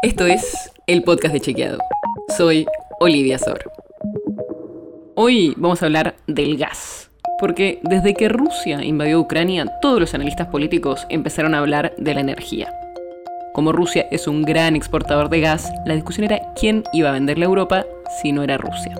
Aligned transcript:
Esto 0.00 0.26
es 0.26 0.70
el 0.86 1.02
podcast 1.02 1.34
de 1.34 1.40
Chequeado. 1.40 1.78
Soy 2.36 2.66
Olivia 3.00 3.36
Sor. 3.36 3.58
Hoy 5.16 5.54
vamos 5.56 5.82
a 5.82 5.86
hablar 5.86 6.14
del 6.28 6.56
gas. 6.56 7.10
Porque 7.40 7.80
desde 7.82 8.14
que 8.14 8.28
Rusia 8.28 8.84
invadió 8.84 9.18
Ucrania, 9.18 9.66
todos 9.82 9.98
los 9.98 10.14
analistas 10.14 10.46
políticos 10.46 11.04
empezaron 11.10 11.52
a 11.52 11.58
hablar 11.58 11.94
de 11.98 12.14
la 12.14 12.20
energía. 12.20 12.72
Como 13.54 13.72
Rusia 13.72 14.06
es 14.12 14.28
un 14.28 14.42
gran 14.42 14.76
exportador 14.76 15.30
de 15.30 15.40
gas, 15.40 15.68
la 15.84 15.94
discusión 15.94 16.26
era 16.26 16.52
quién 16.54 16.84
iba 16.92 17.08
a 17.08 17.14
venderle 17.14 17.46
a 17.46 17.48
Europa 17.48 17.84
si 18.22 18.30
no 18.30 18.44
era 18.44 18.56
Rusia. 18.56 18.94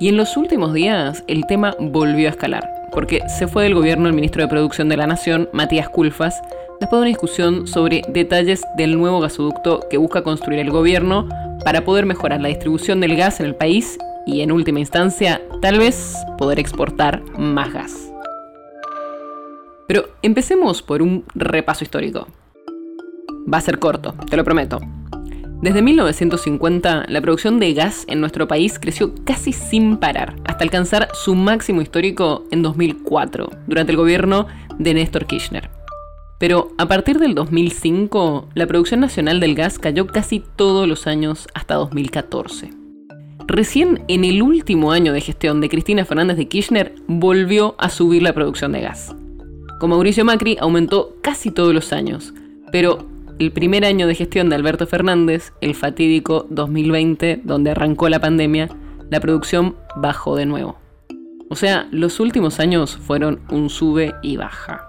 Y 0.00 0.08
en 0.08 0.16
los 0.16 0.36
últimos 0.36 0.74
días 0.74 1.22
el 1.28 1.46
tema 1.46 1.76
volvió 1.78 2.26
a 2.26 2.32
escalar, 2.32 2.73
porque 2.94 3.20
se 3.28 3.48
fue 3.48 3.64
del 3.64 3.74
gobierno 3.74 4.08
el 4.08 4.14
ministro 4.14 4.42
de 4.42 4.48
Producción 4.48 4.88
de 4.88 4.96
la 4.96 5.06
Nación, 5.06 5.48
Matías 5.52 5.88
Culfas, 5.88 6.40
después 6.80 6.98
de 6.98 7.02
una 7.02 7.08
discusión 7.08 7.66
sobre 7.66 8.02
detalles 8.08 8.64
del 8.76 8.96
nuevo 8.96 9.20
gasoducto 9.20 9.80
que 9.90 9.98
busca 9.98 10.22
construir 10.22 10.60
el 10.60 10.70
gobierno 10.70 11.28
para 11.64 11.84
poder 11.84 12.06
mejorar 12.06 12.40
la 12.40 12.48
distribución 12.48 13.00
del 13.00 13.16
gas 13.16 13.40
en 13.40 13.46
el 13.46 13.56
país 13.56 13.98
y 14.26 14.40
en 14.40 14.52
última 14.52 14.80
instancia, 14.80 15.42
tal 15.60 15.78
vez 15.78 16.14
poder 16.38 16.58
exportar 16.58 17.22
más 17.36 17.72
gas. 17.72 18.12
Pero 19.86 20.08
empecemos 20.22 20.80
por 20.80 21.02
un 21.02 21.24
repaso 21.34 21.84
histórico. 21.84 22.26
Va 23.52 23.58
a 23.58 23.60
ser 23.60 23.78
corto, 23.78 24.14
te 24.30 24.36
lo 24.36 24.44
prometo. 24.44 24.80
Desde 25.64 25.80
1950, 25.80 27.06
la 27.08 27.20
producción 27.22 27.58
de 27.58 27.72
gas 27.72 28.04
en 28.06 28.20
nuestro 28.20 28.46
país 28.46 28.78
creció 28.78 29.14
casi 29.24 29.54
sin 29.54 29.96
parar, 29.96 30.36
hasta 30.44 30.62
alcanzar 30.62 31.08
su 31.14 31.34
máximo 31.34 31.80
histórico 31.80 32.44
en 32.50 32.60
2004, 32.60 33.48
durante 33.66 33.92
el 33.92 33.96
gobierno 33.96 34.46
de 34.78 34.92
Néstor 34.92 35.24
Kirchner. 35.24 35.70
Pero 36.38 36.68
a 36.76 36.86
partir 36.86 37.18
del 37.18 37.34
2005, 37.34 38.50
la 38.52 38.66
producción 38.66 39.00
nacional 39.00 39.40
del 39.40 39.54
gas 39.54 39.78
cayó 39.78 40.06
casi 40.06 40.44
todos 40.54 40.86
los 40.86 41.06
años 41.06 41.48
hasta 41.54 41.76
2014. 41.76 42.68
Recién 43.46 44.04
en 44.08 44.26
el 44.26 44.42
último 44.42 44.92
año 44.92 45.14
de 45.14 45.22
gestión 45.22 45.62
de 45.62 45.70
Cristina 45.70 46.04
Fernández 46.04 46.36
de 46.36 46.46
Kirchner 46.46 46.94
volvió 47.06 47.74
a 47.78 47.88
subir 47.88 48.22
la 48.22 48.34
producción 48.34 48.72
de 48.72 48.82
gas. 48.82 49.16
Con 49.80 49.88
Mauricio 49.88 50.26
Macri 50.26 50.58
aumentó 50.60 51.16
casi 51.22 51.50
todos 51.50 51.72
los 51.72 51.94
años, 51.94 52.34
pero 52.70 53.13
el 53.38 53.52
primer 53.52 53.84
año 53.84 54.06
de 54.06 54.14
gestión 54.14 54.48
de 54.48 54.56
Alberto 54.56 54.86
Fernández, 54.86 55.52
el 55.60 55.74
fatídico 55.74 56.46
2020, 56.50 57.40
donde 57.44 57.70
arrancó 57.70 58.08
la 58.08 58.20
pandemia, 58.20 58.68
la 59.10 59.20
producción 59.20 59.76
bajó 59.96 60.36
de 60.36 60.46
nuevo. 60.46 60.76
O 61.50 61.56
sea, 61.56 61.88
los 61.90 62.20
últimos 62.20 62.60
años 62.60 62.96
fueron 62.96 63.40
un 63.50 63.70
sube 63.70 64.14
y 64.22 64.36
baja. 64.36 64.88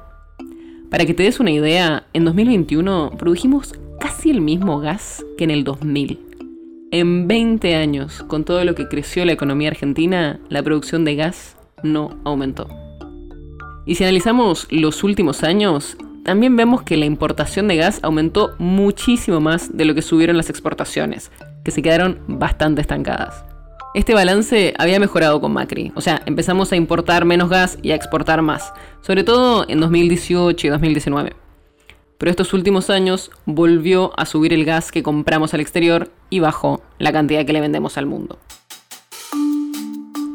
Para 0.90 1.06
que 1.06 1.14
te 1.14 1.24
des 1.24 1.40
una 1.40 1.52
idea, 1.52 2.06
en 2.14 2.26
2021 2.26 3.14
produjimos 3.18 3.74
casi 4.00 4.30
el 4.30 4.42
mismo 4.42 4.80
gas 4.80 5.26
que 5.38 5.44
en 5.44 5.52
el 5.52 5.64
2000. 5.64 6.20
En 6.92 7.28
20 7.28 7.76
años, 7.76 8.24
con 8.24 8.46
todo 8.46 8.64
lo 8.64 8.76
que 8.76 8.88
creció 8.88 9.26
la 9.26 9.34
economía 9.34 9.70
argentina, 9.70 10.40
la 10.50 10.64
producción 10.64 11.04
de 11.04 11.16
gas 11.16 11.58
no 11.84 12.18
aumentó. 12.24 12.70
Y 13.86 13.96
si 13.96 14.04
analizamos 14.04 14.68
los 14.72 15.04
últimos 15.04 15.44
años, 15.44 15.98
también 16.26 16.56
vemos 16.56 16.82
que 16.82 16.98
la 16.98 17.06
importación 17.06 17.68
de 17.68 17.76
gas 17.76 18.00
aumentó 18.02 18.56
muchísimo 18.58 19.40
más 19.40 19.78
de 19.78 19.86
lo 19.86 19.94
que 19.94 20.02
subieron 20.02 20.38
las 20.38 20.50
exportaciones, 20.50 21.32
que 21.64 21.70
se 21.70 21.84
quedaron 21.84 22.20
bastante 22.28 22.82
estancadas. 22.82 23.46
Este 23.94 24.16
balance 24.16 24.74
había 24.80 25.00
mejorado 25.00 25.40
con 25.40 25.54
Macri, 25.54 25.94
o 25.96 26.02
sea, 26.02 26.24
empezamos 26.26 26.72
a 26.72 26.76
importar 26.76 27.26
menos 27.26 27.50
gas 27.50 27.78
y 27.84 27.92
a 27.92 27.96
exportar 27.96 28.42
más, 28.42 28.74
sobre 29.02 29.24
todo 29.24 29.66
en 29.70 29.80
2018 29.80 30.66
y 30.66 30.70
2019. 30.72 31.34
Pero 32.18 32.32
estos 32.32 32.54
últimos 32.54 32.90
años 32.90 33.30
volvió 33.46 34.12
a 34.20 34.26
subir 34.26 34.52
el 34.52 34.66
gas 34.66 34.92
que 34.92 35.04
compramos 35.04 35.54
al 35.54 35.62
exterior 35.62 36.10
y 36.32 36.40
bajó 36.40 36.82
la 36.98 37.14
cantidad 37.14 37.46
que 37.46 37.54
le 37.54 37.62
vendemos 37.62 38.00
al 38.00 38.08
mundo. 38.08 38.40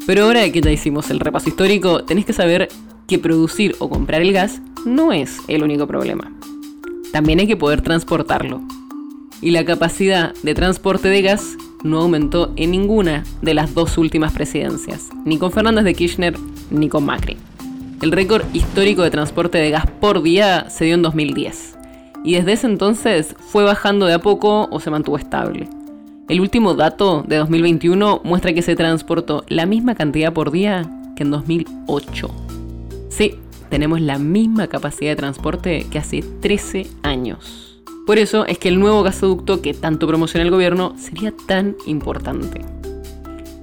Pero 0.07 0.25
ahora 0.25 0.49
que 0.53 0.61
ya 0.61 0.71
hicimos 0.71 1.11
el 1.11 1.19
repaso 1.19 1.49
histórico, 1.49 2.05
tenéis 2.05 2.27
que 2.27 2.33
saber 2.33 2.69
que 3.11 3.19
producir 3.19 3.75
o 3.81 3.91
comprar 3.91 4.23
el 4.23 4.33
gas 4.33 4.63
no 4.87 5.13
es 5.13 5.39
el 5.49 5.65
único 5.65 5.89
problema. 5.89 6.33
También 7.11 7.41
hay 7.41 7.49
que 7.49 7.57
poder 7.57 7.83
transportarlo. 7.83 8.63
Y 9.43 9.51
la 9.51 9.65
capacidad 9.65 10.33
de 10.45 10.55
transporte 10.55 11.09
de 11.09 11.21
gas 11.21 11.57
no 11.83 11.99
aumentó 11.99 12.53
en 12.55 12.71
ninguna 12.71 13.25
de 13.43 13.55
las 13.55 13.75
dos 13.75 13.99
últimas 13.99 14.33
presidencias, 14.33 15.09
ni 15.25 15.39
con 15.39 15.51
Fernández 15.51 15.85
de 15.85 15.95
Kirchner 15.95 16.37
ni 16.71 16.89
con 16.89 17.05
Macri. 17.05 17.37
El 18.01 18.13
récord 18.13 18.45
histórico 18.53 19.03
de 19.03 19.11
transporte 19.11 19.59
de 19.59 19.71
gas 19.71 19.87
por 20.01 20.23
día 20.23 20.71
se 20.71 20.85
dio 20.85 20.95
en 20.95 21.03
2010, 21.03 21.77
y 22.25 22.35
desde 22.35 22.53
ese 22.53 22.69
entonces 22.69 23.35
fue 23.41 23.65
bajando 23.65 24.07
de 24.07 24.15
a 24.15 24.21
poco 24.21 24.69
o 24.71 24.79
se 24.79 24.91
mantuvo 24.91 25.19
estable. 25.19 25.69
El 26.29 26.41
último 26.41 26.75
dato 26.75 27.25
de 27.27 27.39
2021 27.39 28.21
muestra 28.23 28.53
que 28.53 28.63
se 28.63 28.77
transportó 28.77 29.45
la 29.49 29.67
misma 29.67 29.97
cantidad 29.97 30.33
por 30.33 30.53
día 30.53 30.89
que 31.17 31.25
en 31.25 31.33
2008. 31.33 32.50
Sí, 33.11 33.35
tenemos 33.69 34.01
la 34.01 34.19
misma 34.19 34.69
capacidad 34.69 35.11
de 35.11 35.17
transporte 35.17 35.87
que 35.91 35.99
hace 35.99 36.23
13 36.23 36.87
años. 37.03 37.83
Por 38.07 38.19
eso 38.19 38.47
es 38.47 38.59
que 38.59 38.69
el 38.69 38.81
nuevo 38.81 39.03
gasoducto 39.03 39.61
que 39.61 39.75
tanto 39.75 40.07
promociona 40.07 40.45
el 40.45 40.51
gobierno 40.51 40.95
sería 40.97 41.35
tan 41.47 41.77
importante. 41.87 42.61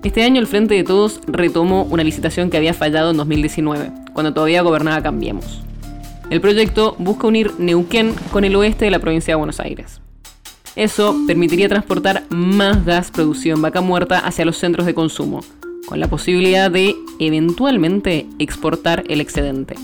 Este 0.04 0.24
año 0.24 0.40
el 0.40 0.48
Frente 0.48 0.76
de 0.76 0.84
Todos 0.84 1.22
retomó 1.28 1.84
una 1.84 2.04
licitación 2.04 2.50
que 2.50 2.58
había 2.58 2.74
fallado 2.74 3.12
en 3.12 3.18
2019, 3.18 3.92
cuando 4.14 4.34
todavía 4.34 4.62
gobernaba 4.62 5.02
Cambiemos. 5.02 5.62
El 6.30 6.42
proyecto 6.42 6.96
busca 7.00 7.28
unir 7.28 7.54
Neuquén 7.58 8.14
con 8.32 8.44
el 8.44 8.56
oeste 8.56 8.86
de 8.86 8.92
la 8.92 9.00
provincia 9.00 9.32
de 9.32 9.38
Buenos 9.38 9.60
Aires. 9.60 10.02
Eso 10.76 11.16
permitiría 11.26 11.70
transportar 11.70 12.24
más 12.30 12.86
gas 12.86 13.12
producido 13.12 13.56
en 13.56 13.62
vaca 13.62 13.82
muerta 13.82 14.20
hacia 14.20 14.46
los 14.46 14.58
centros 14.58 14.86
de 14.86 14.94
consumo, 14.94 15.42
con 15.88 16.00
la 16.00 16.10
posibilidad 16.10 16.70
de 16.70 16.96
eventualmente 17.18 18.28
exportar 18.38 19.04
el 19.08 19.22
excedente. 19.22 19.76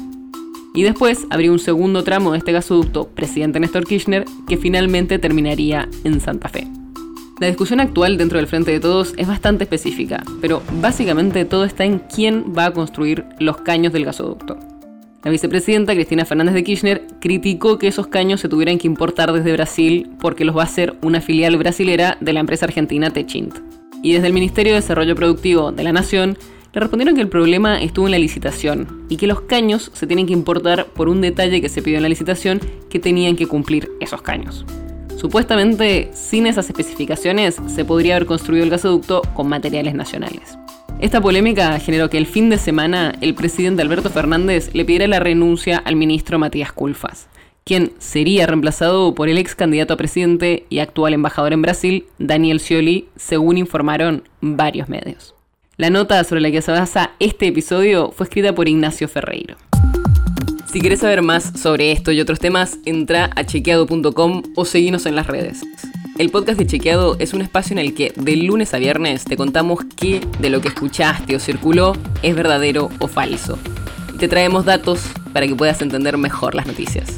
Y 0.76 0.84
después 0.84 1.26
habría 1.30 1.52
un 1.52 1.60
segundo 1.60 2.04
tramo 2.04 2.32
de 2.32 2.40
este 2.40 2.52
gasoducto, 2.52 3.08
presidente 3.08 3.60
Néstor 3.60 3.86
Kirchner, 3.86 4.26
que 4.48 4.58
finalmente 4.58 5.18
terminaría 5.18 5.88
en 6.04 6.20
Santa 6.20 6.50
Fe. 6.50 6.68
La 7.40 7.48
discusión 7.48 7.80
actual 7.80 8.18
dentro 8.18 8.38
del 8.38 8.48
Frente 8.48 8.72
de 8.72 8.80
Todos 8.80 9.14
es 9.18 9.28
bastante 9.28 9.64
específica, 9.64 10.24
pero 10.42 10.62
básicamente 10.82 11.46
todo 11.46 11.64
está 11.64 11.84
en 11.86 12.00
quién 12.00 12.54
va 12.58 12.66
a 12.66 12.74
construir 12.74 13.26
los 13.40 13.58
caños 13.58 13.94
del 13.94 14.06
gasoducto. 14.06 14.58
La 15.24 15.32
vicepresidenta 15.32 15.94
Cristina 15.94 16.26
Fernández 16.26 16.54
de 16.54 16.64
Kirchner 16.64 17.08
criticó 17.22 17.78
que 17.78 17.88
esos 17.88 18.08
caños 18.08 18.42
se 18.42 18.50
tuvieran 18.50 18.78
que 18.78 18.88
importar 18.88 19.32
desde 19.32 19.54
Brasil 19.54 20.10
porque 20.20 20.44
los 20.44 20.56
va 20.56 20.62
a 20.62 20.66
hacer 20.66 20.96
una 21.02 21.22
filial 21.22 21.56
brasilera 21.58 22.18
de 22.20 22.34
la 22.34 22.42
empresa 22.42 22.66
argentina 22.66 23.10
Techint. 23.10 23.56
Y 24.04 24.12
desde 24.12 24.28
el 24.28 24.34
Ministerio 24.34 24.74
de 24.74 24.82
Desarrollo 24.82 25.16
Productivo 25.16 25.72
de 25.72 25.84
la 25.84 25.94
Nación 25.94 26.38
le 26.74 26.80
respondieron 26.80 27.16
que 27.16 27.22
el 27.22 27.30
problema 27.30 27.82
estuvo 27.82 28.06
en 28.06 28.12
la 28.12 28.20
licitación 28.20 29.06
y 29.08 29.16
que 29.16 29.28
los 29.28 29.42
caños 29.42 29.92
se 29.94 30.06
tienen 30.06 30.28
que 30.28 30.34
importar 30.34 30.88
por 30.88 31.08
un 31.08 31.22
detalle 31.22 31.62
que 31.62 31.70
se 31.70 31.82
pidió 31.82 31.98
en 31.98 32.04
la 32.04 32.10
licitación 32.10 32.60
que 32.90 33.00
tenían 33.00 33.38
que 33.38 33.48
cumplir 33.48 33.92
esos 34.02 34.22
caños. 34.22 34.66
Supuestamente, 35.16 36.10
sin 36.14 36.48
esas 36.48 36.68
especificaciones, 36.68 37.56
se 37.68 37.86
podría 37.86 38.18
haber 38.18 38.28
construido 38.28 38.66
el 38.66 38.70
gasoducto 38.70 39.22
con 39.34 39.48
materiales 39.48 39.96
nacionales. 39.96 40.58
Esta 41.00 41.22
polémica 41.22 41.80
generó 41.80 42.10
que 42.10 42.18
el 42.18 42.26
fin 42.26 42.50
de 42.50 42.58
semana 42.58 43.14
el 43.22 43.36
presidente 43.36 43.84
Alberto 43.84 44.10
Fernández 44.10 44.72
le 44.74 44.84
pidiera 44.84 45.08
la 45.08 45.20
renuncia 45.20 45.78
al 45.78 45.96
ministro 45.96 46.40
Matías 46.40 46.74
Culfas, 46.74 47.28
quien 47.66 47.94
sería 47.98 48.46
reemplazado 48.46 49.16
por 49.16 49.30
el 49.30 49.38
ex 49.38 49.56
candidato 49.56 49.94
a 49.94 49.98
presidente 49.98 50.66
y 50.70 50.80
actual 50.80 51.14
embajador 51.14 51.54
en 51.54 51.62
Brasil, 51.62 52.06
Daniel 52.20 52.60
Scioli, 52.60 53.08
según 53.16 53.58
informaron 53.58 54.24
varios 54.42 54.90
medios. 54.90 55.36
La 55.78 55.90
nota 55.90 56.24
sobre 56.24 56.42
la 56.42 56.52
que 56.52 56.62
se 56.62 56.72
basa 56.72 57.12
este 57.20 57.48
episodio 57.48 58.12
fue 58.12 58.26
escrita 58.26 58.54
por 58.54 58.68
Ignacio 58.68 59.08
Ferreiro. 59.08 59.56
Si 60.72 60.82
quieres 60.82 61.00
saber 61.00 61.22
más 61.22 61.60
sobre 61.60 61.92
esto 61.92 62.12
y 62.12 62.20
otros 62.20 62.40
temas, 62.40 62.80
entra 62.86 63.30
a 63.36 63.46
chequeado.com 63.46 64.44
o 64.56 64.66
seguinos 64.66 65.06
en 65.06 65.16
las 65.16 65.28
redes. 65.28 65.62
El 66.18 66.30
podcast 66.30 66.60
de 66.60 66.68
Chequeado 66.68 67.16
es 67.18 67.34
un 67.34 67.42
espacio 67.42 67.74
en 67.74 67.80
el 67.80 67.96
que 67.96 68.14
de 68.16 68.36
lunes 68.36 68.74
a 68.76 68.78
viernes 68.78 69.26
te 69.26 69.36
contamos 69.36 69.80
qué 69.96 70.22
de 70.40 70.52
lo 70.52 70.62
que 70.62 70.68
escuchaste 70.68 71.36
o 71.36 71.40
circuló 71.40 71.94
es 72.22 72.36
verdadero 72.36 72.90
o 73.00 73.08
falso. 73.08 73.58
Te 74.20 74.28
traemos 74.28 74.66
datos 74.66 75.02
para 75.34 75.48
que 75.48 75.56
puedas 75.56 75.82
entender 75.82 76.18
mejor 76.18 76.54
las 76.54 76.68
noticias. 76.68 77.18